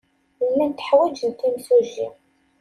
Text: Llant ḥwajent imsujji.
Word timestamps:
Llant 0.49 0.79
ḥwajent 0.87 1.41
imsujji. 1.47 2.07